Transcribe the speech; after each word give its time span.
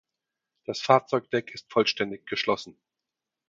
Das 0.65 0.81
Fahrzeugdeck 0.81 1.51
ist 1.53 1.71
vollständig 1.71 2.25
geschlossen. 2.25 2.75